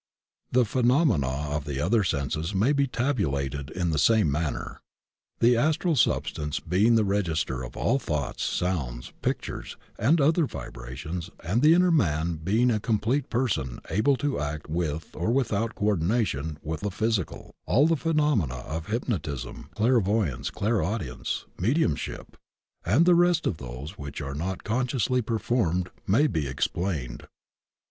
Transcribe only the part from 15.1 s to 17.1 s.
or without coordination with the